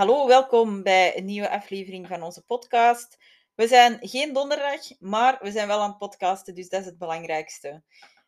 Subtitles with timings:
[0.00, 3.16] Hallo, welkom bij een nieuwe aflevering van onze podcast.
[3.54, 6.98] We zijn geen donderdag, maar we zijn wel aan het podcasten, dus dat is het
[6.98, 7.82] belangrijkste.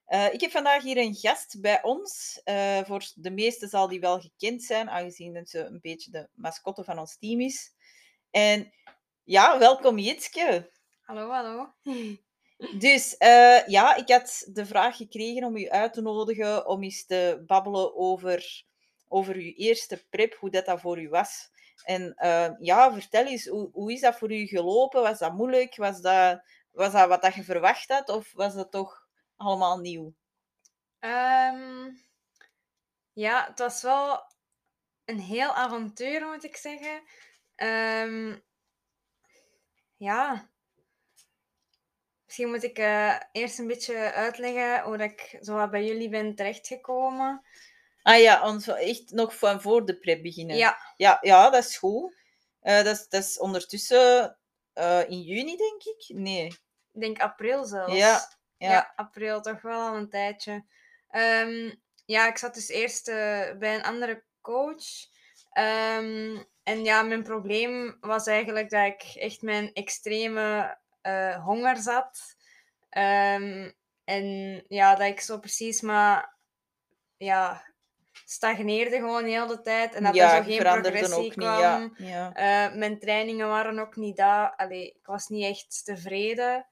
[0.08, 2.40] Uh, ik heb vandaag hier een gast bij ons.
[2.44, 6.84] Uh, voor de meesten zal die wel gekend zijn, aangezien het een beetje de mascotte
[6.84, 7.74] van ons team is.
[8.30, 8.72] En
[9.24, 10.70] ja, welkom Jitske.
[11.00, 11.72] Hallo, hallo.
[12.78, 17.06] Dus uh, ja, ik had de vraag gekregen om u uit te nodigen om eens
[17.06, 18.64] te babbelen over,
[19.08, 21.50] over uw eerste prep, hoe dat, dat voor u was.
[21.84, 25.02] En uh, ja, vertel eens, hoe, hoe is dat voor u gelopen?
[25.02, 25.76] Was dat moeilijk?
[25.76, 28.08] Was dat, was dat wat dat je verwacht had?
[28.08, 30.14] Of was dat toch allemaal nieuw?
[31.00, 32.00] Um,
[33.12, 34.22] ja, het was wel
[35.04, 37.02] een heel avontuur, moet ik zeggen.
[37.56, 38.42] Um,
[39.96, 40.50] ja,
[42.24, 47.42] misschien moet ik uh, eerst een beetje uitleggen hoe ik zo bij jullie ben terechtgekomen.
[48.02, 50.56] Ah ja, ons echt nog van voor de prep beginnen.
[50.56, 50.78] Ja.
[50.96, 52.14] Ja, ja dat is goed.
[52.62, 54.38] Uh, dat, is, dat is ondertussen
[54.74, 56.16] uh, in juni, denk ik?
[56.16, 56.46] Nee.
[56.92, 57.92] Ik denk april zelfs.
[57.92, 58.28] Ja.
[58.56, 58.70] Ja.
[58.70, 60.64] ja april, toch wel al een tijdje.
[61.10, 65.10] Um, ja, ik zat dus eerst uh, bij een andere coach.
[65.58, 70.78] Um, en ja, mijn probleem was eigenlijk dat ik echt mijn extreme
[71.44, 72.36] honger zat.
[72.90, 73.74] Um,
[74.04, 76.36] en ja, dat ik zo precies maar
[77.16, 77.71] ja,
[78.32, 79.94] stagneerde gewoon heel de tijd.
[79.94, 81.82] En dat ja, er zo geen progressie ook kwam.
[81.82, 82.32] Niet, ja.
[82.34, 82.68] Ja.
[82.68, 84.54] Uh, mijn trainingen waren ook niet daar.
[84.56, 86.66] Allee, ik was niet echt tevreden.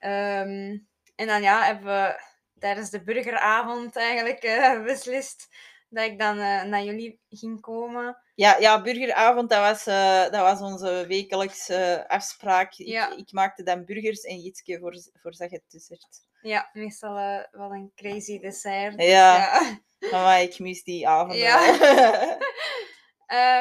[0.00, 2.20] Um, en dan ja, hebben we
[2.58, 5.48] tijdens de burgeravond eigenlijk uh, beslist
[5.88, 8.22] dat ik dan uh, naar jullie ging komen.
[8.34, 9.84] Ja, ja burgeravond, dat was,
[10.30, 12.72] dat was onze wekelijkse afspraak.
[12.72, 13.10] Ja.
[13.10, 16.26] Ik, ik, maakte dan burgers en Jitske voor, voorzag het dessert.
[16.42, 17.14] Ja, meestal
[17.50, 19.02] wel een crazy dessert.
[19.02, 19.36] Ja.
[19.36, 19.78] ja.
[20.10, 21.38] Maar ik mis die avond.
[21.38, 21.68] Ja.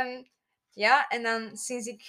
[0.01, 0.29] um,
[0.85, 2.03] ja, en dan sinds ik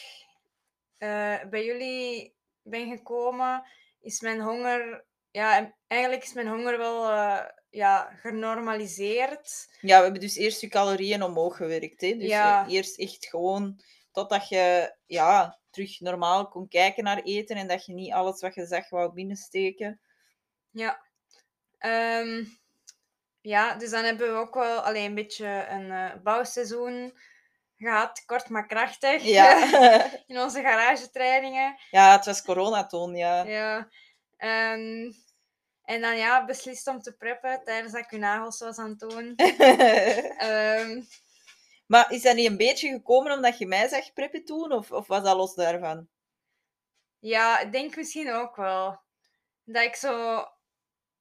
[0.99, 3.65] uh, bij jullie ben gekomen,
[4.01, 5.07] is mijn honger...
[5.31, 9.69] Ja, eigenlijk is mijn honger wel uh, ja, genormaliseerd.
[9.81, 12.01] Ja, we hebben dus eerst je calorieën omhoog gewerkt.
[12.01, 12.17] Hè?
[12.17, 12.67] Dus ja.
[12.67, 13.81] eerst echt gewoon
[14.13, 18.55] totdat je ja, terug normaal kon kijken naar eten en dat je niet alles wat
[18.55, 20.01] je zag wou binnensteken.
[20.71, 21.03] Ja.
[21.79, 22.59] Um,
[23.41, 27.13] ja, dus dan hebben we ook wel alleen een beetje een uh, bouwseizoen
[27.77, 29.23] gehad, kort maar krachtig.
[29.23, 29.63] Ja.
[30.27, 31.79] in onze garagetrainingen.
[31.91, 33.43] Ja, het was coronatoon, ja.
[33.43, 33.89] Ja.
[34.75, 35.15] Um,
[35.83, 38.99] en dan ja, beslist om te preppen tijdens dat ik uw nagels was aan het
[38.99, 39.35] doen.
[40.43, 41.07] um,
[41.93, 44.73] maar is dat niet een beetje gekomen omdat je mij zag preppen toen?
[44.73, 46.09] Of, of was dat los daarvan?
[47.19, 49.01] Ja, ik denk misschien ook wel.
[49.65, 50.45] Dat ik zo...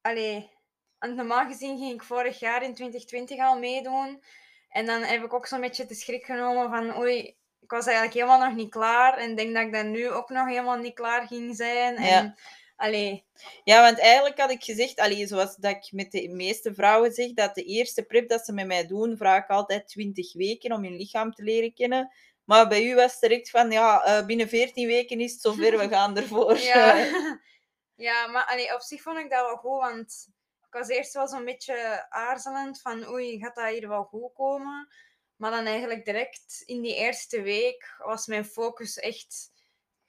[0.01, 0.56] Allee,
[0.99, 4.23] want normaal gezien ging ik vorig jaar in 2020 al meedoen.
[4.69, 8.15] En dan heb ik ook zo'n beetje de schrik genomen van oei, ik was eigenlijk
[8.15, 9.17] helemaal nog niet klaar.
[9.17, 11.95] En denk dat ik dan nu ook nog helemaal niet klaar ging zijn.
[11.95, 12.35] En, Ja.
[12.75, 13.25] allee,
[13.63, 17.33] Ja, want eigenlijk had ik gezegd, allee, zoals dat ik met de meeste vrouwen zeg,
[17.33, 20.83] dat de eerste prep dat ze met mij doen, vraag ik altijd 20 weken om
[20.83, 22.11] hun lichaam te leren kennen.
[22.43, 25.77] Maar bij u was het direct van, ja, uh, binnen 14 weken is het zover,
[25.77, 26.57] we gaan ervoor.
[26.59, 26.95] ja.
[28.07, 30.27] ja, maar allee, op zich vond ik dat wel goed, want
[30.67, 34.87] ik was eerst wel zo'n beetje aarzelend van oei, gaat dat hier wel goed komen?
[35.35, 39.51] Maar dan eigenlijk direct in die eerste week was mijn focus echt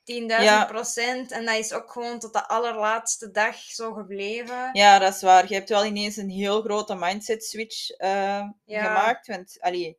[0.03, 0.65] 10.000 Ja.
[0.65, 1.31] procent.
[1.33, 4.71] En dat is ook gewoon tot de allerlaatste dag zo gebleven.
[4.73, 5.49] Ja, dat is waar.
[5.49, 8.85] Je hebt wel ineens een heel grote mindset switch eh, Ja.
[8.85, 9.27] gemaakt.
[9.27, 9.99] Want allee,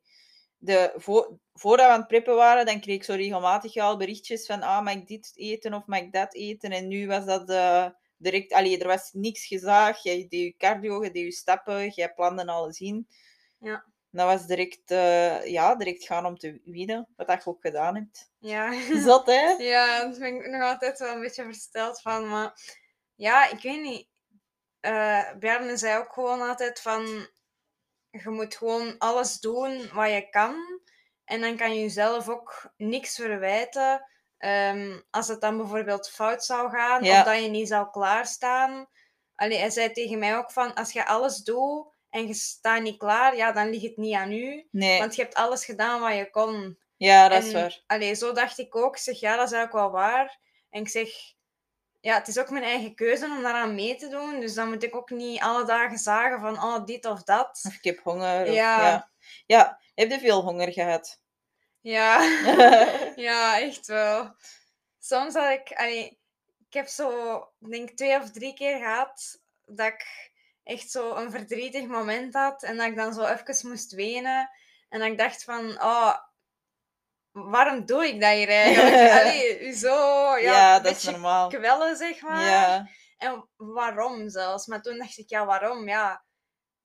[0.58, 4.46] de, voor, voordat we aan het preppen waren, dan kreeg ik zo regelmatig al berichtjes
[4.46, 6.70] van ah, mag ik dit eten of mag ik dat eten?
[6.70, 7.46] En nu was dat
[8.20, 10.02] direct, allee, er was niks gezaag.
[10.02, 13.08] Jij deed je cardio, je deed je stappen, jij plande alles in.
[13.58, 13.84] Ja.
[14.10, 17.94] Dat was direct, eh, ja, direct gaan om te winnen, wat dat je ook gedaan
[17.94, 18.30] hebt.
[18.38, 18.72] Ja.
[19.06, 19.48] Zot, hè?
[19.58, 22.28] Ja, daar ben ik nog altijd wel een beetje versteld van.
[22.28, 22.78] Maar
[23.14, 24.08] ja, ik weet niet.
[25.38, 27.28] Bjarne zei ook gewoon altijd van...
[28.10, 30.80] Je moet gewoon alles doen wat je kan.
[31.24, 34.06] En dan kan je jezelf ook niks verwijten.
[34.40, 37.04] Ehm, als het dan bijvoorbeeld fout zou gaan.
[37.04, 37.18] Ja.
[37.18, 38.86] Of dat je niet zou klaarstaan.
[39.34, 40.74] Allee, hij zei tegen mij ook van...
[40.74, 43.36] Als je alles doet en je staat niet klaar...
[43.36, 44.66] Ja, dan ligt het niet aan u.
[44.70, 46.78] Nee, Want je hebt alles gedaan wat je kon.
[46.96, 47.82] ja, dat is waar.
[47.86, 48.94] Allee, zo dacht ik ook.
[48.94, 50.38] Ik zeg, ja, dat is eigenlijk wel waar.
[50.70, 51.08] En ik zeg,
[52.00, 54.40] ja, het is ook mijn eigen keuze om daaraan mee te doen.
[54.40, 57.60] Dus dan moet ik ook niet alle dagen zagen van, oh, dit of dat.
[57.66, 58.42] Of ik heb honger.
[58.42, 58.86] Of, Ja.
[58.86, 59.10] ja.
[59.46, 61.19] ja, heb je veel honger gehad?
[61.80, 62.22] Ja,
[63.28, 64.34] ja, echt wel.
[64.98, 66.18] Soms had ik, allee,
[66.68, 70.30] ik heb zo, denk twee of drie keer gehad dat ik
[70.62, 72.62] echt zo een verdrietig moment had.
[72.62, 74.50] En dat ik dan zo even moest wenen.
[74.88, 76.16] En dat ik dacht van, oh,
[77.32, 79.10] waarom doe ik dat hier eigenlijk?
[79.20, 81.48] Allee, zo, ja, dat is normaal.
[81.48, 82.44] kwellen, zeg maar.
[82.50, 84.66] Ja, En waarom zelfs?
[84.66, 85.88] Maar toen dacht ik, ja, waarom?
[85.88, 86.24] Ja,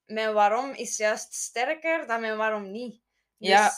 [0.04, 3.02] mijn waarom is juist sterker dan mijn waarom niet.
[3.38, 3.72] Dus Ja.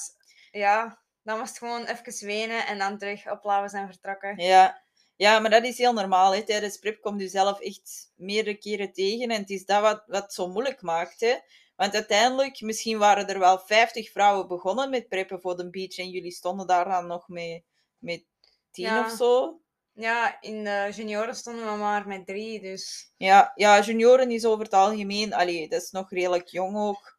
[0.50, 4.38] ja, dan was het gewoon even wenen en dan terug oplaven en vertrokken.
[4.38, 4.82] ja.
[5.16, 6.34] ja, maar dat is heel normaal.
[6.34, 6.42] Hè.
[6.42, 9.28] Tijdens prep kom je zelf echt meerdere keren tegen.
[9.28, 11.20] En het is dat wat, wat zo moeilijk maakt.
[11.20, 11.34] Hè.
[11.76, 15.98] Want uiteindelijk, misschien waren er wel 50 vrouwen begonnen met preppen voor de beach.
[15.98, 17.62] En jullie stonden daar dan nog met,
[17.98, 18.25] met
[18.70, 19.04] 10 Ja.
[19.04, 19.60] of zo.
[19.92, 23.12] Ja, in de junioren stonden we maar met drie, dus...
[23.16, 27.17] Ja, ja, junioren is over het algemeen, allee, dat is nog redelijk jong ook.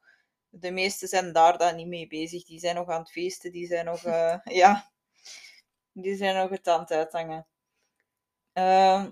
[0.49, 2.45] De meesten zijn daar dan niet mee bezig.
[2.45, 4.91] Die zijn nog aan het feesten, die zijn nog, eh, ja,
[5.91, 7.47] die zijn nog het aan het uithangen.
[8.53, 9.09] Ehm,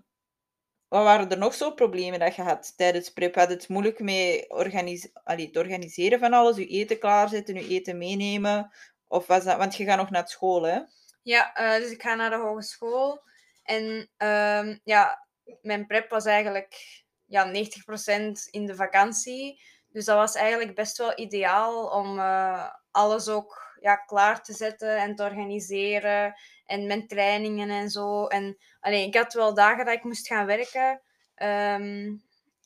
[0.88, 3.36] wat waren er nog zo problemen dat je had tijdens prep?
[3.36, 6.58] Had het moeilijk mee organis allee, organiseren van alles?
[6.58, 8.72] Je eten klaarzetten, je eten meenemen?
[9.08, 10.80] Of was dat, want je gaat nog naar school, hè?
[11.22, 13.22] Ja, eh, dus ik ga naar de hogeschool.
[13.64, 15.28] En ehm, ja,
[15.62, 19.62] mijn prep was eigenlijk ja, 90% in de vakantie.
[19.90, 24.98] Dus dat was eigenlijk best wel ideaal om eh, alles ook ja, klaar te zetten
[24.98, 26.36] en te organiseren.
[26.66, 28.28] En mijn trainingen en zo.
[28.28, 31.02] En alleen, ik had wel dagen dat ik moest gaan werken.
[31.36, 32.16] Ehm,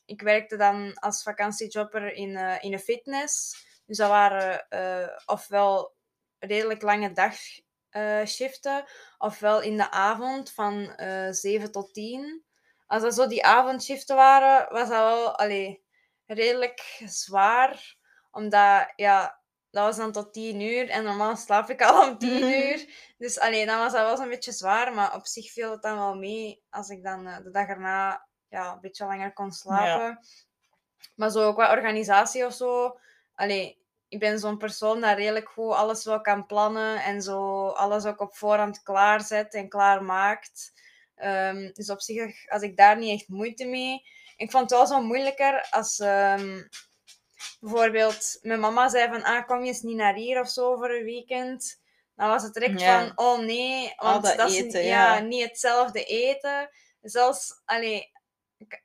[0.04, 3.64] ik werkte dan als vakantiejobber in, eh, in een fitness.
[3.86, 5.94] Dus dat waren eh, ofwel
[6.38, 7.12] redelijk lange
[7.90, 8.84] dagshiften,
[9.18, 12.44] ofwel in de avond van eh 7 tot 10.
[12.86, 15.38] Als dat zo die avondshiften waren, was dat wel
[16.32, 17.96] redelijk zwaar.
[18.30, 19.40] Omdat, ja,
[19.70, 22.42] dat was dan tot 10 uur en normaal slaap ik al om 10 Mhm.
[22.52, 22.86] uur.
[23.18, 25.98] Dus allee, dan was dat wel zo'n beetje zwaar, maar op zich viel het dan
[25.98, 30.18] wel mee als ik dan eh, de dag erna ja, een beetje langer kon slapen.
[31.16, 32.98] Maar zo qua organisatie of zo,
[33.34, 38.04] allee, ik ben zo'n persoon dat redelijk goed alles wel kan plannen en zo alles
[38.04, 40.72] ook op voorhand klaarzet en klaarmaakt.
[41.14, 44.02] Ehm dus op zich had ik daar niet echt moeite mee.
[44.42, 46.62] Ik vond het wel zo moeilijker als ehm,
[47.60, 50.90] bijvoorbeeld mijn mama zei van ah, kom je eens niet naar hier of zo voor
[50.90, 51.80] een weekend.
[52.16, 52.98] Dan was het direct Ja.
[52.98, 55.20] van oh nee, want dat dat is eten, ja, ja.
[55.20, 56.70] niet hetzelfde eten.
[57.00, 58.12] Zelfs allee,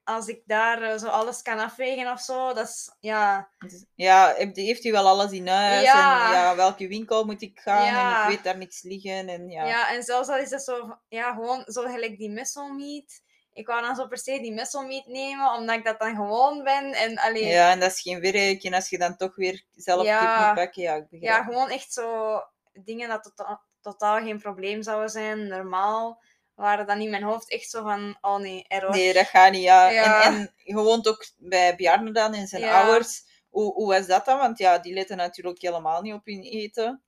[0.03, 3.51] als ik daar eh, zo alles kan afwegen of zo, dat is ja.
[3.95, 5.83] Ja, heeft u wel alles in huis?
[5.83, 6.25] Ja.
[6.25, 7.85] En ja, welke winkel moet ik gaan?
[7.85, 8.17] Ja.
[8.17, 9.29] En ik weet daar niks liggen.
[9.29, 9.65] En ja.
[9.65, 9.89] Ja.
[9.89, 13.25] en zelfs al is dat zo, ja, gewoon zo gelijk die messelmeat.
[13.57, 16.93] Ik wou dan zo per se die messelmeat nemen, omdat ik dat dan gewoon ben.
[16.93, 17.53] En allee, ja.
[17.53, 18.63] Ja, en dat is geen werk.
[18.63, 20.45] En als je dan toch weer zelf Ja.
[20.45, 21.43] moet pakken, ja, ik begrijp.
[21.43, 22.39] gewoon echt zo
[22.73, 25.47] dingen dat tota- totaal geen probleem zouden zijn.
[25.47, 26.21] Normaal
[26.55, 28.89] waren dan in mijn hoofd echt zo van, oh nee, error.
[28.91, 29.63] Nee, dat gaat niet.
[29.63, 29.89] Ja.
[29.89, 30.23] Ja.
[30.23, 32.81] En, en je woont ook bij Bjarne dan en zijn Ja.
[32.81, 33.23] ouders.
[33.49, 34.37] Hoe, hoe was dat dan?
[34.37, 37.03] Want ja, die letten natuurlijk helemaal niet op hun eten.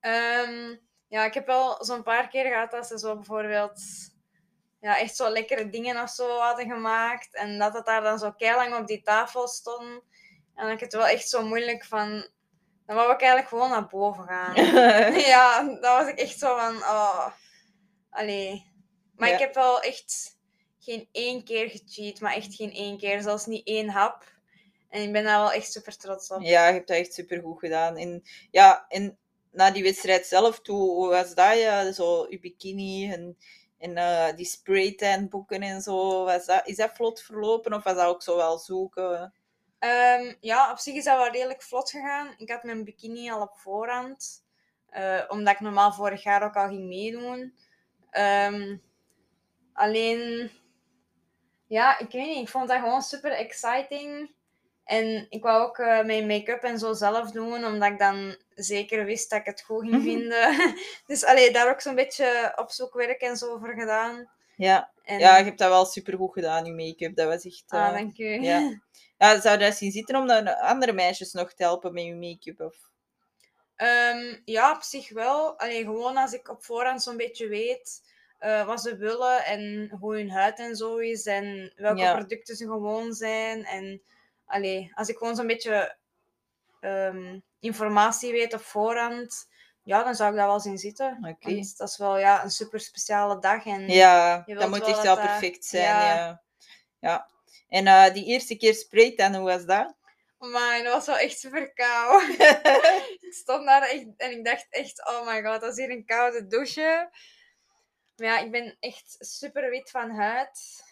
[0.00, 0.76] Ehm,
[1.06, 3.80] ja, ik heb wel zo'n paar keer gehad dat ze zo bijvoorbeeld
[4.80, 7.34] ja, echt zo lekkere dingen of zo hadden gemaakt.
[7.34, 10.02] En dat het daar dan zo lang op die tafel stond.
[10.54, 12.28] En had ik het wel echt zo moeilijk van...
[12.86, 14.54] Dan wou ik eigenlijk gewoon naar boven gaan.
[15.34, 16.76] ja, dan was ik echt zo van...
[16.76, 17.26] Oh,
[18.10, 18.72] allee.
[19.16, 19.34] Maar Ja.
[19.34, 20.38] ik heb wel echt
[20.78, 22.20] geen één keer gecheat.
[22.20, 23.22] Maar echt geen één keer.
[23.22, 24.24] Zelfs niet één hap.
[24.88, 26.42] En ik ben daar wel echt super trots op.
[26.42, 27.96] Ja, je hebt dat echt super goed gedaan.
[27.96, 29.18] En ja, en
[29.52, 31.58] na die wedstrijd zelf, toe, hoe was dat?
[31.58, 33.36] Ja, zo je bikini en,
[33.80, 36.24] en eh, die spraytan boeken en zo.
[36.24, 39.34] Was dat, is dat vlot verlopen of was dat ook zo wel zoeken?
[39.78, 42.34] Ehm, ja, op zich is dat wel redelijk vlot gegaan.
[42.36, 44.44] Ik had mijn bikini al op voorhand.
[44.90, 47.54] eh, omdat ik normaal vorig jaar ook al ging meedoen.
[48.10, 48.76] Ehm,
[49.72, 50.50] alleen,
[51.66, 52.38] ja, ik weet niet.
[52.42, 54.34] Ik vond dat gewoon super exciting.
[54.90, 59.04] En ik wou ook eh, mijn make-up en zo zelf doen, omdat ik dan zeker
[59.04, 60.02] wist dat ik het goed ging Mhm.
[60.02, 60.74] vinden.
[61.06, 64.30] dus allee, daar ook zo'n beetje opzoekwerk en zo voor gedaan.
[64.56, 67.16] Ja, En, ja, je hebt dat wel super goed gedaan, je make-up.
[67.16, 67.64] Dat was echt...
[67.68, 68.24] ah, eh, dank u.
[68.42, 68.80] ja.
[69.18, 72.60] ja, zou dat zien zitten om de andere meisjes nog te helpen met je make-up?
[72.60, 72.76] Of...
[73.76, 75.58] Ehm, ja, op zich wel.
[75.58, 78.02] Alleen gewoon als ik op voorhand zo'n beetje weet
[78.38, 82.14] eh, wat ze willen en hoe hun huid en zo is en welke Ja.
[82.16, 83.64] producten ze gewoon zijn.
[83.64, 84.02] En
[84.50, 85.96] allee, als ik gewoon zo'n beetje
[86.80, 89.48] ehm, informatie weet op voorhand,
[89.82, 91.18] ja, dan zou ik dat wel zien zitten.
[91.28, 91.54] Oké.
[91.76, 93.66] Dat is wel ja, een super speciale dag.
[93.66, 95.82] En Ja, dat moet echt wel dat- perfect zijn.
[95.84, 96.14] ja.
[96.14, 96.42] Ja.
[96.98, 97.28] ja.
[97.68, 99.94] En eh, die eerste keer spraytan, hoe was dat?
[100.38, 102.22] Maar dat was wel echt super koud.
[103.20, 106.04] ik stond daar echt en ik dacht echt, oh my god, dat is hier een
[106.04, 107.10] koude douche.
[108.16, 110.82] Maar ja, ik ben echt super wit van huid.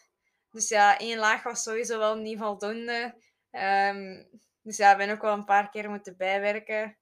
[0.51, 3.15] Dus ja, één laag was sowieso wel niet voldoende.
[3.59, 4.25] Ehm,
[4.63, 6.97] dus ja, ik ben ook wel een paar keer moeten bijwerken.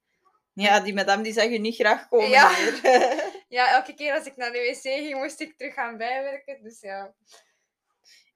[0.52, 2.28] Ja, die madame die zag je niet graag komen
[3.48, 3.72] Ja.
[3.72, 6.62] elke keer als ik naar de wc ging, moest ik terug gaan bijwerken.
[6.62, 7.14] Dus ja.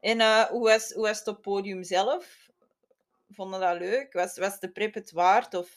[0.00, 2.48] en eh, hoe, was, hoe was het op podium zelf?
[3.30, 4.12] Vonden dat leuk?
[4.12, 5.54] Was, was de prep het waard?
[5.54, 5.68] Of...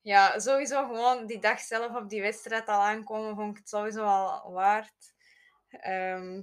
[0.00, 4.02] Ja, sowieso gewoon die dag zelf op die wedstrijd al aankomen, vond ik het sowieso
[4.02, 5.14] al waard.
[5.68, 6.42] Ehm,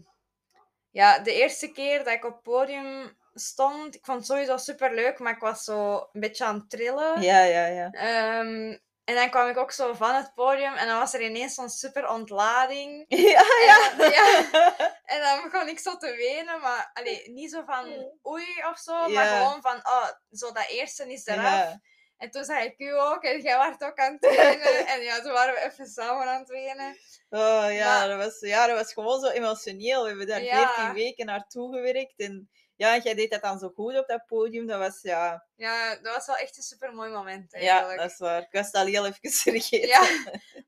[0.91, 5.19] ja, de eerste keer dat ik op podium stond, ik vond het sowieso super leuk,
[5.19, 7.21] maar ik was zo een beetje aan het trillen.
[7.21, 7.89] Ja, ja, ja.
[7.91, 11.53] Ehm, en dan kwam ik ook zo van het podium en dan was er ineens
[11.53, 13.05] zo'n super ontlading.
[13.07, 13.89] Ja, ja.
[13.91, 14.43] En dan, ja,
[15.13, 19.09] en dan begon ik zo te wenen, maar allee, niet zo van oei of zo,
[19.09, 21.43] maar gewoon van, oh, zo dat eerste is eraf.
[21.43, 21.81] Ja.
[22.17, 24.87] En toen zag ik u ook en jij was ook aan het wenen.
[24.93, 26.97] en ja, toen waren we even samen aan het wenen.
[27.29, 30.01] Oh ja, Maar- dat was, ja, dat was gewoon zo emotioneel.
[30.01, 30.73] We hebben daar Ja.
[30.73, 32.13] 14 weken naartoe gewerkt.
[32.19, 34.67] En ja, jij deed dat dan zo goed op dat podium.
[34.67, 37.99] Dat was, ja, Ja, dat was wel echt een super mooi moment ja eigenlijk.
[37.99, 38.41] dat is waar.
[38.41, 39.87] Ik was het al heel even vergeten.
[39.87, 40.01] Ja,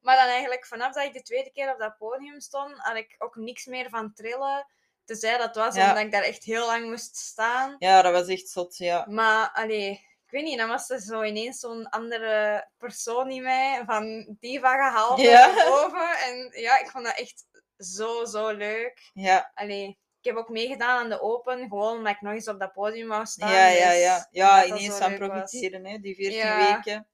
[0.01, 3.15] maar dan eigenlijk vanaf dat ik de tweede keer op dat podium stond, had ik
[3.17, 4.67] ook niks meer van trillen.
[5.05, 5.87] Tenzij dat was Ja.
[5.89, 7.75] omdat ik daar echt heel lang moest staan.
[7.79, 9.05] Ja, dat was echt zot, ja.
[9.09, 9.89] Maar allee,
[10.25, 14.75] ik weet niet, dan was er zo ineens zo'n andere persoon in mij, van diva
[14.89, 15.45] gehaald Ja.
[15.51, 16.17] naar boven.
[16.17, 17.45] En ja, ik vond dat echt
[17.77, 19.09] zo, zo leuk.
[19.13, 22.71] Ja, Allee, heb ook meegedaan aan de Open, gewoon omdat ik nog eens op dat
[22.73, 23.51] podium wou staan.
[23.51, 23.89] ja, ja.
[23.89, 25.27] dus Ja, ja ineens van was.
[25.29, 26.75] profiteren, hè, die 14 Ja.
[26.75, 27.07] weken.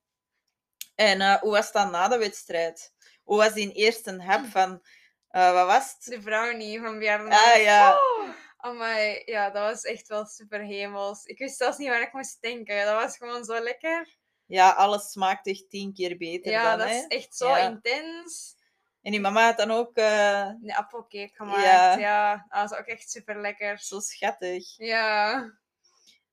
[0.96, 2.94] En eh, hoe was dat na de wedstrijd?
[3.24, 4.84] Hoe was die eerste hap van,
[5.28, 6.04] eh, wat was het?
[6.14, 7.30] De brownie van Bjarne.
[7.36, 11.26] Ah ja, Oh, amai, ja, dat was echt wel super hemels.
[11.26, 12.86] Ik wist zelfs niet waar ik moest denken.
[12.86, 14.18] Dat was gewoon zo lekker.
[14.46, 16.96] ja, alles smaakt echt tien keer beter Ja, dan, dat hè.
[16.96, 17.58] is echt zo Ja.
[17.58, 18.56] intens.
[19.04, 21.62] En die mama had dan ook eh, De appelcake gemaakt.
[21.64, 21.98] Ja.
[21.98, 22.46] Ja.
[22.50, 23.80] dat was ook echt super lekker.
[23.80, 24.78] zo schattig.
[24.78, 25.52] Ja,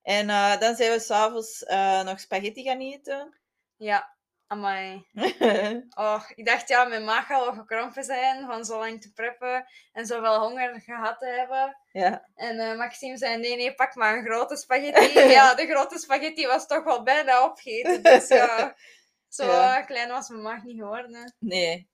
[0.02, 3.40] En eh, dan zijn we s'avonds eh nog spaghetti gaan eten.
[3.76, 5.06] ja, amai.
[5.96, 9.66] Oh, ik dacht ja, mijn maag gaat wel gekrompen zijn van zo lang te preppen
[9.92, 11.76] en zoveel honger gehad te hebben.
[11.92, 12.28] ja.
[12.34, 15.18] En Maxime zei, nee, nee, pak maar een grote spaghetti.
[15.38, 18.02] ja, de grote spaghetti was toch wel bijna opgegeten.
[18.02, 18.74] Dus ja,
[19.28, 19.82] zo Ja.
[19.82, 21.34] klein was mijn maag niet geworden.
[21.38, 21.89] Nee.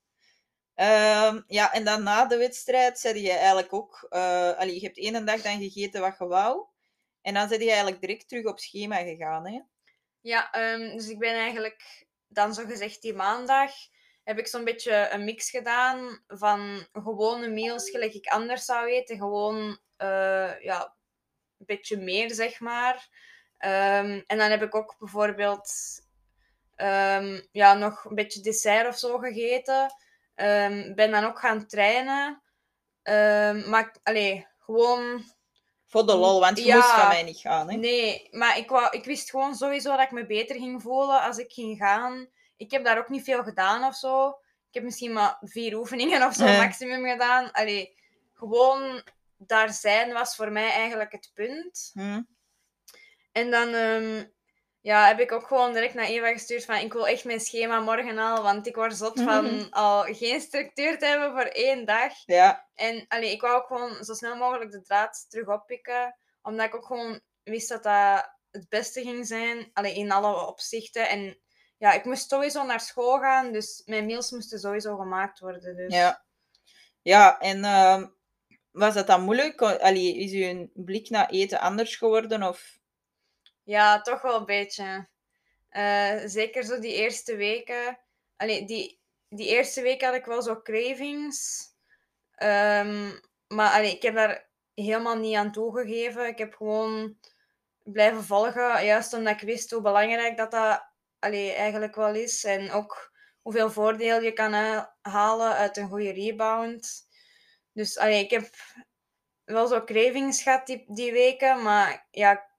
[0.76, 4.06] Ehm, ja, en dan na de wedstrijd zei je eigenlijk ook...
[4.58, 6.66] allee, je hebt één dag dan gegeten wat je wou.
[7.22, 9.60] En dan ben je eigenlijk direct terug op schema gegaan, hè?
[10.20, 13.72] Ja, ehm, dus ik ben eigenlijk dan zo gezegd die maandag
[14.24, 19.16] heb ik zo'n beetje een mix gedaan van gewone meals gelijk ik anders zou eten.
[19.16, 20.96] Gewoon eh, ja,
[21.58, 23.08] een beetje meer, zeg maar.
[23.58, 25.70] Ehm, en dan heb ik ook bijvoorbeeld
[27.52, 29.94] ja, nog een beetje dessert of zo gegeten.
[30.36, 32.42] Ehm, ben dan ook gaan trainen.
[33.02, 35.24] Ehm, maar allee, gewoon
[35.86, 36.76] Voor de lol, want je Ja.
[36.76, 37.76] moest van mij niet gaan, hè?
[37.76, 41.38] Nee, maar ik, wou, ik wist gewoon sowieso dat ik me beter ging voelen als
[41.38, 42.28] ik ging gaan.
[42.56, 44.28] Ik heb daar ook niet veel gedaan of zo.
[44.68, 47.52] Ik heb misschien maar vier oefeningen of zo maximum gedaan.
[47.52, 47.98] Allee,
[48.34, 49.02] gewoon
[49.36, 51.90] daar zijn was voor mij eigenlijk het punt.
[51.92, 52.22] Hm?
[53.32, 54.24] En dan ehm,
[54.86, 57.80] ja, heb ik ook gewoon direct naar Eva gestuurd van ik wil echt mijn schema
[57.80, 59.66] morgen al, want ik word zot van Mhm.
[59.70, 62.12] al geen structuur te hebben voor één dag.
[62.26, 66.16] Ja, En allee, ik wou ook gewoon zo snel mogelijk de draad terug oppikken.
[66.42, 69.70] Omdat ik ook gewoon wist dat dat het beste ging zijn.
[69.72, 71.08] Allee, in alle opzichten.
[71.08, 71.38] En
[71.78, 73.52] ja, ik moest sowieso naar school gaan.
[73.52, 75.76] Dus mijn meals moesten sowieso gemaakt worden.
[75.76, 75.94] Dus.
[75.94, 76.24] ja.
[77.02, 78.06] Ja, en ehm,
[78.70, 79.62] was dat dan moeilijk?
[79.62, 82.42] Allee, is uw blik naar eten anders geworden?
[82.42, 82.78] Of...
[83.66, 85.08] Ja, toch wel een beetje.
[85.68, 87.98] Eh, zeker zo die eerste weken.
[88.36, 91.68] Allee, die, die eerste week had ik wel zo cravings.
[92.34, 93.10] Ehm,
[93.48, 96.26] maar allee, ik heb daar helemaal niet aan toegegeven.
[96.26, 97.18] Ik heb gewoon
[97.82, 98.84] blijven volgen.
[98.84, 102.44] Juist omdat ik wist hoe belangrijk dat, dat allee, eigenlijk wel is.
[102.44, 104.52] En ook hoeveel voordeel je kan
[105.00, 107.08] halen uit een goede rebound.
[107.72, 108.50] Dus allee, ik heb
[109.44, 111.62] wel zo cravings gehad die, die weken.
[111.62, 112.54] Maar ja,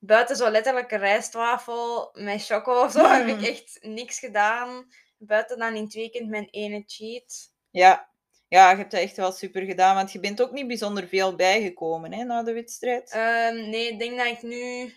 [0.00, 3.44] buiten zo letterlijk een rijstwafel met choco of zo heb ik Mm.
[3.44, 4.88] echt niks gedaan.
[5.18, 7.52] Buiten dan in het weekend mijn ene cheat.
[7.70, 8.10] Ja.
[8.48, 11.36] ja, je hebt dat echt wel super gedaan, want je bent ook niet bijzonder veel
[11.36, 13.10] bijgekomen hè, na de wedstrijd.
[13.10, 14.92] Ehm, nee, ik denk dat ik nu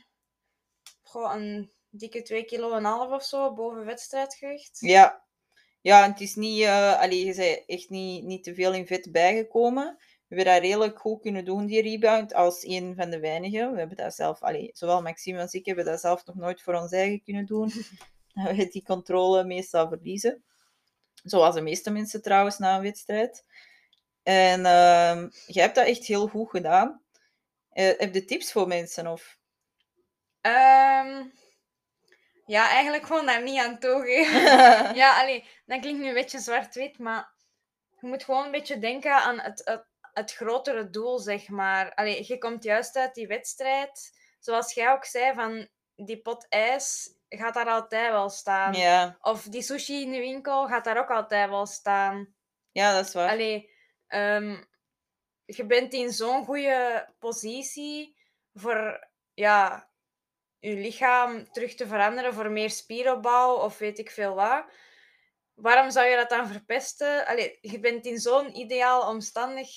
[1.01, 4.77] goh, een dikke 2 kilo en half of zo boven wedstrijdgewicht.
[4.79, 5.21] Ja.
[5.81, 6.61] Ja, het is niet...
[6.63, 9.97] eh allee, je bent echt niet, niet te veel in vet bijgekomen.
[10.33, 13.71] We hebben dat redelijk goed kunnen doen, die rebound, als een van de weinigen.
[13.71, 14.41] We hebben dat zelf...
[14.41, 17.71] Allee, zowel Maxime als ik hebben dat zelf nog nooit voor ons eigen kunnen doen.
[18.33, 20.43] Dat we die controle meestal verliezen.
[21.23, 23.45] Zoals de meeste mensen trouwens na een wedstrijd.
[24.23, 27.01] En ehm jij hebt dat echt heel goed gedaan.
[27.69, 29.07] Eh, heb je tips voor mensen?
[29.07, 29.37] Of...
[30.41, 31.23] Ehm,
[32.45, 34.41] Ja, eigenlijk gewoon daar niet aan toegeven.
[35.01, 37.33] ja, allee, dat klinkt nu een beetje zwart-wit, maar
[37.99, 41.93] je moet gewoon een beetje denken aan het, het, het grotere doel, zeg maar.
[41.93, 47.17] Allee, je komt juist uit die wedstrijd, zoals jij ook zei, van die pot ijs
[47.29, 48.73] gaat daar altijd wel staan.
[48.73, 52.33] Ja, Of die sushi in de winkel gaat daar ook altijd wel staan.
[52.71, 53.29] ja dat is waar.
[53.29, 53.71] Allee,
[54.07, 54.63] ehm,
[55.45, 58.15] je bent in zo'n goede positie
[58.53, 59.89] voor ja,
[60.59, 64.65] je lichaam terug te veranderen voor meer spieropbouw of weet ik veel wat.
[65.63, 67.25] Waarom zou je dat dan verpesten?
[67.25, 69.69] Allee, je bent in zo'n ideaal omstandig,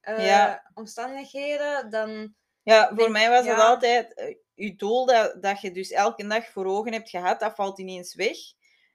[0.00, 0.70] eh, Ja.
[0.74, 2.34] omstandigheden, dan...
[2.62, 3.68] Ja, voor mij was het ja.
[3.68, 7.54] altijd eh, je doel dat, dat je dus elke dag voor ogen hebt gehad, dat
[7.54, 8.36] valt ineens weg.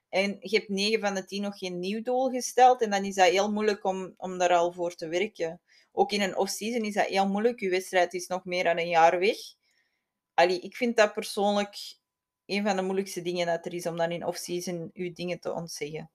[0.08, 2.82] En je hebt 9 van de 10 nog geen nieuw doel gesteld.
[2.82, 5.60] En dan is dat heel moeilijk om, om daar al voor te werken.
[5.92, 7.60] Ook in een off-season is dat heel moeilijk.
[7.60, 9.36] Je wedstrijd is nog meer dan een jaar weg.
[10.34, 11.76] Allee, ik vind dat persoonlijk
[12.46, 15.52] een van de moeilijkste dingen dat er is, om dan in off-season je dingen te
[15.52, 16.10] ontzeggen.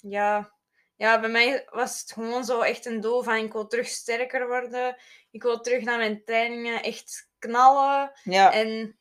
[0.00, 0.52] Ja.
[0.96, 4.46] ja, bij mij was het gewoon zo echt een doel van ik wil terug sterker
[4.46, 4.96] worden.
[5.30, 8.12] Ik wil terug naar mijn trainingen echt knallen.
[8.22, 8.98] Ja, En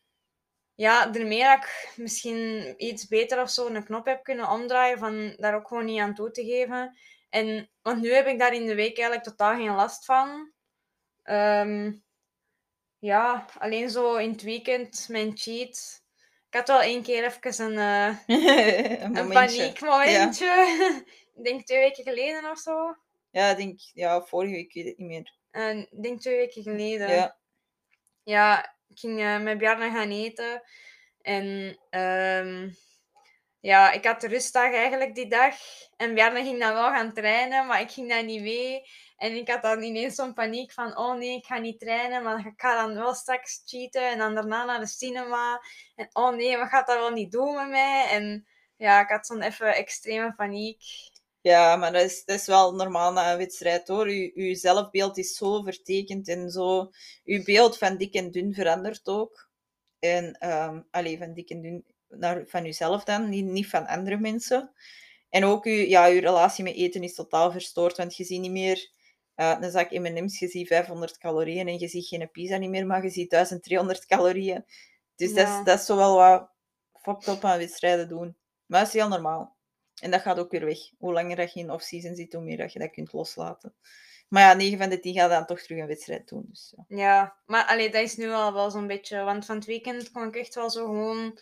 [0.75, 5.33] ja, daarmee dat ik misschien iets beter of zo een knop heb kunnen omdraaien, van
[5.37, 6.97] daar ook gewoon niet aan toe te geven.
[7.29, 10.51] En, want nu heb ik daar in de week eigenlijk totaal geen last van.
[11.23, 11.93] Ehm,
[12.97, 16.05] ja, alleen zo in het weekend, mijn cheat.
[16.57, 18.17] Ik had wel één keer even een, eh,
[19.01, 19.57] een een momentje.
[19.57, 21.03] paniekmomentje.
[21.35, 22.95] ik denk twee weken geleden of zo.
[23.31, 25.33] Ja, ik denk, ja, vorige week, ik weet het niet meer.
[25.51, 27.09] En ik denk twee weken geleden.
[27.09, 27.37] Ja,
[28.23, 30.61] Ja, ik ging eh, met Bjarne gaan eten.
[31.21, 32.69] En ehm,
[33.59, 35.55] ja, ik had de rustdag eigenlijk die dag.
[35.97, 38.81] En Bjarne ging dan wel gaan trainen, maar ik ging daar niet mee.
[39.17, 42.47] En ik had dan ineens zo'n paniek van, oh nee, ik ga niet trainen, maar
[42.47, 44.09] ik ga dan wel straks cheaten.
[44.09, 45.61] En dan daarna naar de cinema.
[45.95, 48.07] En oh nee, wat gaat dat wel niet doen met mij?
[48.09, 50.83] En ja, ik had zo'n even extreme paniek.
[51.41, 54.05] Ja, maar dat is, dat is wel normaal na een wedstrijd hoor.
[54.05, 56.91] Uw, uw zelfbeeld is zo vertekend en zo.
[57.23, 59.49] Uw beeld van dik en dun verandert ook.
[59.99, 64.17] En ehm alleen van dik en dun naar, van uzelf dan, niet, niet van andere
[64.17, 64.71] mensen.
[65.29, 68.51] En ook uw, ja, uw relatie met eten is totaal verstoord, want je ziet niet
[68.51, 68.91] meer
[69.37, 72.85] eh, een zak M&M's, je ziet 500 calorieën en je ziet geen pizza niet meer,
[72.85, 74.65] maar je ziet 1300 calorieën.
[75.15, 76.49] Dus dat, is, dat is zo wel wat
[77.01, 78.37] fucked up aan wedstrijden doen.
[78.65, 79.55] Maar dat is heel normaal.
[80.01, 80.77] En dat gaat ook weer weg.
[80.97, 83.73] Hoe langer dat je in off-season zit, hoe meer dat je dat kunt loslaten.
[84.27, 86.45] Maar ja, 9 van de 10 gaat dan toch terug een wedstrijd doen.
[86.49, 86.83] Dus ja.
[86.97, 89.23] Ja, maar allee, dat is nu al wel zo'n beetje.
[89.23, 91.39] Want van het weekend kon ik echt wel zo gewoon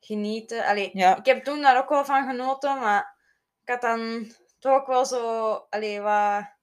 [0.00, 0.64] genieten.
[0.64, 1.16] Allee, Ja.
[1.16, 3.16] ik heb toen daar ook wel van genoten, maar
[3.62, 5.52] ik had dan toch ook wel zo.
[5.70, 6.58] Allee, wat...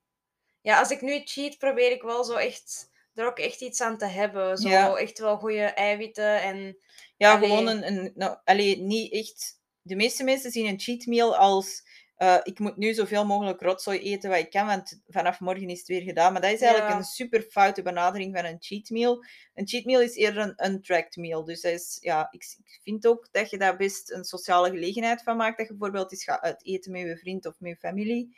[0.67, 3.97] Ja, als ik nu cheat, probeer ik wel zo echt er ook echt iets aan
[3.97, 4.57] te hebben.
[4.57, 4.95] Zo Ja.
[4.95, 6.77] echt wel goede eiwitten en.
[7.17, 7.49] Ja, Allee.
[7.49, 7.87] gewoon een...
[7.87, 9.59] een nou, allee, niet echt...
[9.81, 11.83] De meeste mensen zien een cheat meal als...
[12.15, 15.77] eh, ik moet nu zoveel mogelijk rotzooi eten wat ik kan, want vanaf morgen is
[15.79, 16.31] het weer gedaan.
[16.33, 16.97] Maar dat is eigenlijk Ja.
[16.97, 19.25] een super foute benadering van een cheat meal.
[19.53, 21.43] Een cheat meal is eerder een untracked meal.
[21.43, 25.23] Dus dat is, ja, ik, ik vind ook dat je daar best een sociale gelegenheid
[25.23, 25.57] van maakt.
[25.57, 28.37] Dat je bijvoorbeeld eens gaat uit eten met je vriend of met je familie.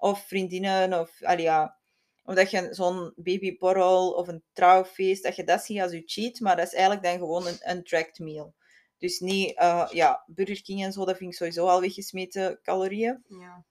[0.00, 1.22] Of vriendinnen, of...
[1.22, 1.78] Allee, ja,
[2.24, 6.40] of dat je zo'n babyborrel of een trouwfeest, dat je dat ziet als je cheat,
[6.40, 8.54] maar dat is eigenlijk dan gewoon een untracked meal.
[8.98, 13.24] Dus niet, eh, ja, Burger King en zo, dat vind ik sowieso al weggesmeten calorieën.
[13.28, 13.64] Ja.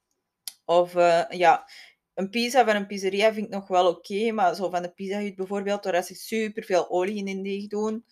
[0.66, 1.70] Of eh, ja,
[2.14, 5.20] een pizza van een pizzeria vind ik nog wel oké, maar zo van de Pizza
[5.20, 8.06] Hut bijvoorbeeld, waar ze super veel olie in deeg doen,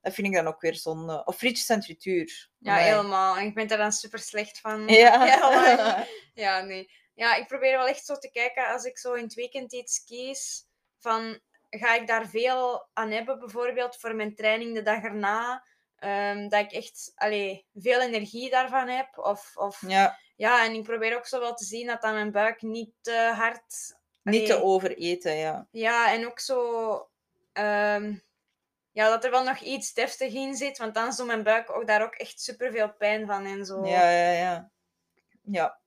[0.00, 1.24] dat vind ik dan ook weer zonde.
[1.24, 2.50] Of frietjes en frituur.
[2.58, 3.36] ja, helemaal.
[3.36, 4.88] En ik ben er dan super slecht van.
[4.88, 6.06] Ja.
[6.34, 6.90] Ja, nee.
[7.14, 10.04] Ja, ik probeer wel echt zo te kijken als ik zo in het weekend iets
[10.04, 10.66] kies.
[10.98, 15.64] Van, ga ik daar veel aan hebben, bijvoorbeeld voor mijn training de dag erna?
[15.98, 19.18] Ehm, dat ik echt allee, veel energie daarvan heb.
[19.18, 20.18] Of, of, ja.
[20.36, 23.32] ja, en ik probeer ook zo wel te zien dat dan mijn buik niet te
[23.36, 23.96] hard.
[24.22, 25.66] niet te overeten, ja.
[25.70, 27.08] Ja, en ook zo.
[27.52, 28.14] ehm,
[28.92, 31.86] ja, dat er wel nog iets deftig in zit, want dan doet mijn buik ook
[31.86, 33.86] daar ook echt super veel pijn van en zo.
[33.86, 34.70] Ja, ja, ja.
[35.42, 35.82] Ja.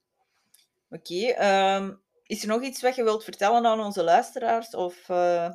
[0.89, 1.27] Oké.
[1.31, 4.69] ehm, is er nog iets wat je wilt vertellen aan onze luisteraars?
[4.75, 5.51] Of, eh,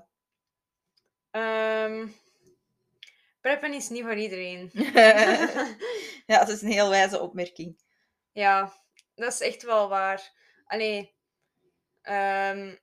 [1.30, 2.08] Ehm,
[3.40, 4.70] preppen is niet voor iedereen.
[6.26, 7.82] ja, dat is een heel wijze opmerking.
[8.32, 8.72] ja,
[9.14, 10.32] dat is echt wel waar.
[10.64, 11.14] Allee,
[12.02, 12.74] ehm,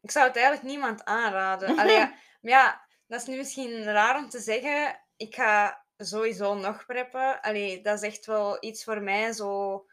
[0.00, 1.68] ik zou het eigenlijk niemand aanraden.
[1.78, 2.06] Allee, ja,
[2.40, 5.00] maar ja, dat is nu misschien raar om te zeggen.
[5.16, 7.40] Ik ga sowieso nog preppen.
[7.40, 9.32] Allee, dat is echt wel iets voor mij.
[9.32, 9.86] Zo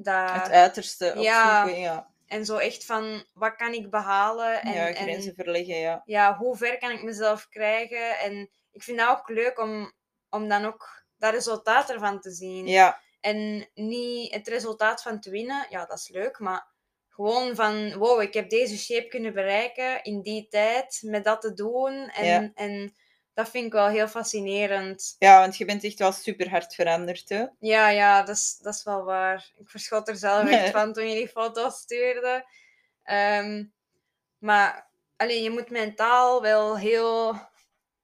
[0.00, 2.08] dat, Het uiterste opzoeken, ja.
[2.26, 4.62] en zo echt van, wat kan ik behalen?
[4.62, 6.02] En, ja, en grenzen verleggen, ja.
[6.04, 8.18] ja, hoe ver kan ik mezelf krijgen?
[8.18, 9.92] En ik vind dat ook leuk om
[10.30, 12.66] om dan ook dat resultaat ervan te zien.
[12.66, 16.66] Ja, En niet het resultaat van te winnen, ja, dat is leuk, maar
[17.08, 21.52] gewoon van, wow, ik heb deze shape kunnen bereiken in die tijd, met dat te
[21.52, 22.08] doen.
[22.08, 22.50] En, Ja.
[22.54, 22.94] en
[23.38, 25.16] dat vind ik wel heel fascinerend.
[25.18, 27.28] ja, want je bent echt wel super hard veranderd.
[27.28, 27.46] Hè?
[27.58, 29.52] Ja, ja, dat is, dat is wel waar.
[29.56, 32.44] Ik verschot er zelf echt van toen je die foto's stuurde.
[33.02, 33.64] Ehm,
[34.38, 37.34] maar alleen, je moet mentaal wel heel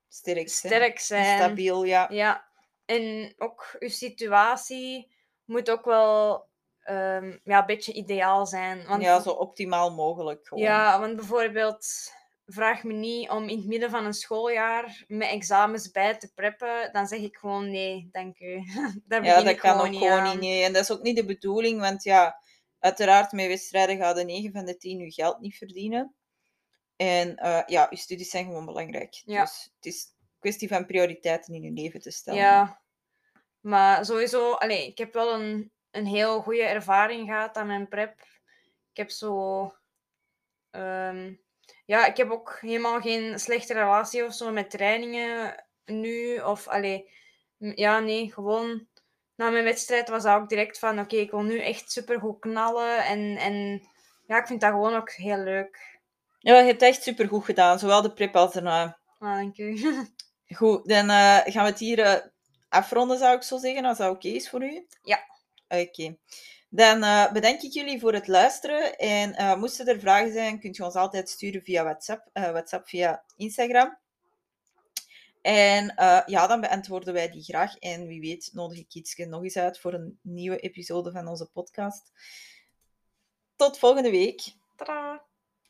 [0.09, 0.49] Sterk, hè?
[0.49, 1.39] sterk zijn.
[1.39, 2.07] Stabiel, ja.
[2.11, 2.49] Ja,
[2.85, 6.47] en ook je situatie moet ook wel
[6.81, 8.87] ehm, ja, een beetje ideaal zijn.
[8.87, 10.47] Want, Ja, zo optimaal mogelijk.
[10.47, 10.65] Gewoon.
[10.65, 12.13] ja, want bijvoorbeeld,
[12.47, 16.93] vraag me niet om in het midden van een schooljaar met examens bij te preppen.
[16.93, 18.63] Dan zeg ik gewoon nee, dank u.
[19.07, 20.41] Daar begin Ja, dat ik kan gewoon ook niet gewoon niet.
[20.41, 20.65] Nee.
[20.65, 22.41] En dat is ook niet de bedoeling, want ja,
[22.79, 26.15] uiteraard met wedstrijden gaat de 9 van de 10 je geld niet verdienen.
[26.97, 29.23] En eh, ja, je studies zijn gewoon belangrijk.
[29.25, 29.41] Ja.
[29.41, 32.41] Dus het is een kwestie van prioriteiten in je leven te stellen.
[32.41, 32.83] Ja,
[33.61, 38.21] maar sowieso, allee, ik heb wel een, een heel goede ervaring gehad aan mijn prep.
[38.91, 39.75] Ik heb zo.
[40.71, 41.33] ehm,
[41.85, 46.39] ja, ik heb ook helemaal geen slechte relatie of zo met trainingen nu.
[46.41, 47.11] Of allee,
[47.57, 48.87] m- ja, nee, gewoon.
[49.37, 52.41] Na mijn wedstrijd was dat ook direct van: oké, ik wil nu echt super goed
[52.41, 53.05] knallen.
[53.05, 53.83] En, en
[54.27, 55.99] ja, ik vind dat gewoon ook heel leuk.
[56.39, 58.99] Ja, je hebt echt super goed gedaan, zowel de prep als daarna.
[59.19, 59.79] Ah, dank u.
[60.57, 62.21] Goed, dan eh, gaan we het hier eh,
[62.69, 64.87] afronden, zou ik zo zeggen, als dat oké is voor u.
[65.03, 65.19] Ja.
[65.69, 66.17] Oké.
[66.75, 68.97] Dan eh, bedank ik jullie voor het luisteren.
[68.97, 72.89] En eh, moesten er vragen zijn, kunt je ons altijd sturen via WhatsApp, eh, WhatsApp
[72.89, 73.99] via Instagram.
[75.43, 75.95] En
[76.27, 77.79] ja, dan beantwoorden wij die graag.
[77.79, 81.47] En wie weet nodig ik iets nog eens uit voor een nieuwe episode van onze
[81.47, 82.13] podcast.
[83.57, 84.53] Tot volgende week.
[84.77, 85.34] Tadaa!